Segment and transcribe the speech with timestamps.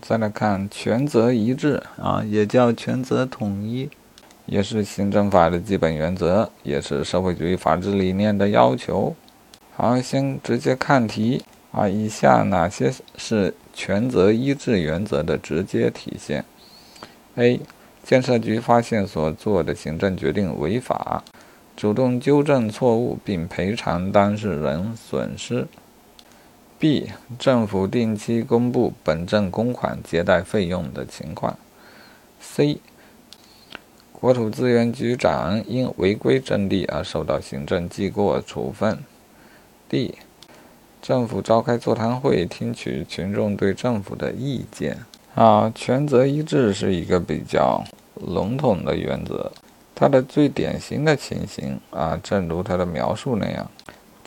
[0.00, 3.90] 再来看权责一致啊，也叫权责统一，
[4.46, 9.14] 也是行政法的基本原则，也是社会主义法治理念的要求。
[9.76, 11.42] 好，先直接看题
[11.72, 16.44] 啊，以下哪些是权责一致原则的直接体现
[17.36, 17.60] ？A.
[18.02, 21.22] 建设局发现所做的行政决定违法，
[21.76, 25.68] 主动纠正错误并赔偿当事人损失。
[26.82, 27.12] B.
[27.38, 31.56] 政府定期公布本镇公款接待费用的情况。
[32.40, 32.80] C.
[34.10, 38.98] 国土资源局长因违规征地而受到行政记过处分。
[39.88, 40.16] D.
[41.00, 44.98] 政府召开座谈会，听取群众对政府的意见。
[45.36, 47.84] 啊，权责一致是一个比较
[48.16, 49.52] 笼统的原则，
[49.94, 53.70] 它的最典型的情形啊，正如它的描述那样，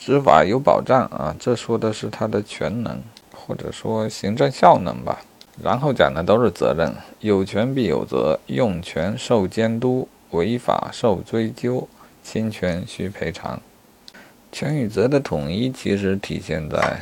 [0.06, 3.02] 执法有保障啊，这说的是它的全能
[3.34, 5.20] 或者说行政效能吧。
[5.60, 11.88] 然后讲的都是责任，有权必有责，用权受监督，违法受追究，
[12.24, 13.60] 侵权需赔偿。
[14.52, 17.00] 权与责的统一其实体现在。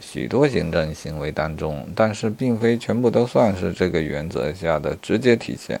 [0.00, 5.78] 许多行政行为当中，但是并非全部都算是这个原则下的直接体现。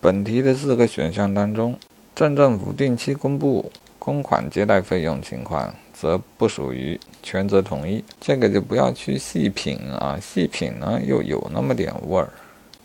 [0.00, 1.78] 本题的四个选项当中，
[2.14, 8.04] 镇政府定期公布公款接待费用情况，则不属于权责统一。
[8.20, 12.28] 这个就不要去细品啊，细品呢又有那么点味儿，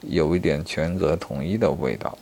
[0.01, 2.17] 有一点权责统一的味道，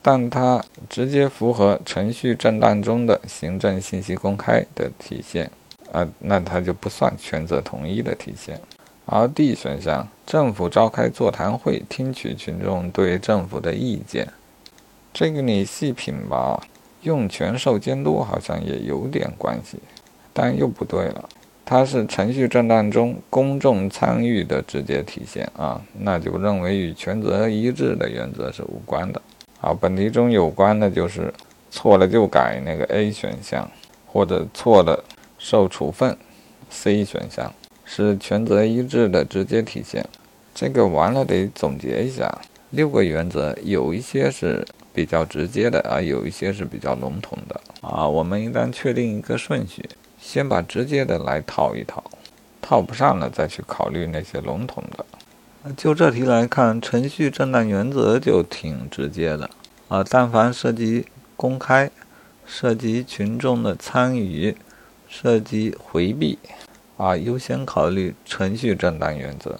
[0.00, 5.50] 但它直接符合程序正当中的行政信息公开的体现。
[5.92, 8.60] 啊，那它就不算权责统一的体现。
[9.06, 14.28] 而 D 选项，政府召开座谈会，听取群众对政府的意见，
[15.12, 16.62] 这个你细品吧，
[17.02, 19.80] 用权受监督好像也有点关系，
[20.40, 21.28] 但又不对了，
[21.66, 29.20] 它是程序正当中公众参与的直接体现啊，那就认为与权责一致的原则是无关的。
[29.58, 31.30] 好，本题中有关的就是
[31.70, 33.70] 错了就改那个 A 选项，
[34.06, 35.04] 或者错了。
[35.42, 36.14] 受处分
[36.68, 37.50] ，C 选项
[37.82, 40.04] 是权责一致的直接体现。
[40.54, 42.30] 这个完了得总结一下，
[42.68, 44.62] 六个原则有一些是
[44.92, 48.06] 比较直接的啊，有一些是比较笼统的啊。
[48.06, 49.82] 我们应当确定一个顺序，
[50.20, 52.04] 先把直接的来套一套，
[52.60, 55.72] 套不上了再去考虑那些笼统的。
[55.76, 59.50] 就这题来看，程序正当原则就挺直接的
[59.88, 61.90] 啊，但凡涉及公开，
[62.46, 64.56] 涉及群众的参与。
[65.12, 66.38] 涉及回避，
[66.96, 69.58] 啊，优先考虑程序正当原则。